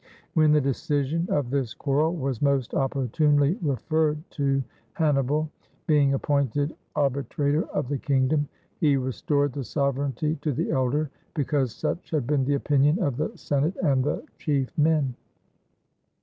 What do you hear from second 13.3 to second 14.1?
Senate and